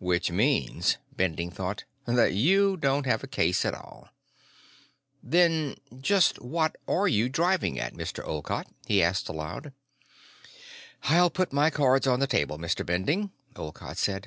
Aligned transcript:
Which 0.00 0.32
means, 0.32 0.96
Bending 1.14 1.52
thought, 1.52 1.84
that 2.04 2.32
you 2.32 2.76
don't 2.76 3.06
have 3.06 3.22
a 3.22 3.28
case 3.28 3.64
at 3.64 3.74
all. 3.74 4.08
"Then 5.22 5.76
just 6.00 6.40
what 6.42 6.74
are 6.88 7.06
you 7.06 7.28
driving 7.28 7.78
at, 7.78 7.94
Mr. 7.94 8.26
Olcott?" 8.26 8.66
he 8.86 9.00
asked 9.04 9.28
aloud. 9.28 9.72
"I'll 11.04 11.30
put 11.30 11.52
my 11.52 11.70
cards 11.70 12.08
on 12.08 12.18
the 12.18 12.26
table, 12.26 12.58
Mr. 12.58 12.84
Bending," 12.84 13.30
Olcott 13.54 13.98
said. 13.98 14.26